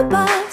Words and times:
above 0.00 0.49